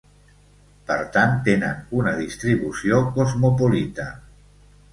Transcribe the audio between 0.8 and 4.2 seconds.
Per tant tenen una distribució cosmopolita.